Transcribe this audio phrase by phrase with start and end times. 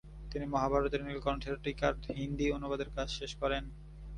[0.31, 3.63] তিনি মহাভারতের নীলকণ্ঠের টীকার হিন্দি অনুবাদের কাজ শেষ করেন।